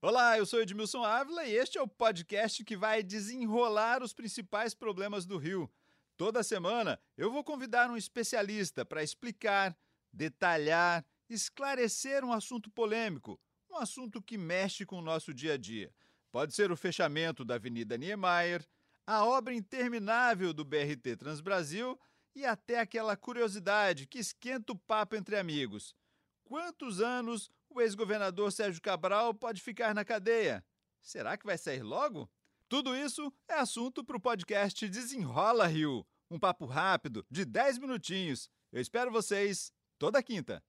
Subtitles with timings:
[0.00, 4.72] Olá, eu sou Edmilson Ávila e este é o podcast que vai desenrolar os principais
[4.72, 5.68] problemas do Rio.
[6.16, 9.76] Toda semana eu vou convidar um especialista para explicar,
[10.12, 15.92] detalhar, esclarecer um assunto polêmico, um assunto que mexe com o nosso dia a dia.
[16.30, 18.64] Pode ser o fechamento da Avenida Niemeyer,
[19.04, 21.98] a obra interminável do BRT Transbrasil
[22.36, 25.92] e até aquela curiosidade que esquenta o papo entre amigos.
[26.44, 30.64] Quantos anos o ex-governador Sérgio Cabral pode ficar na cadeia?
[31.00, 32.28] Será que vai sair logo?
[32.68, 36.04] Tudo isso é assunto para o podcast Desenrola Rio.
[36.28, 38.50] Um papo rápido, de 10 minutinhos.
[38.72, 40.62] Eu espero vocês toda quinta.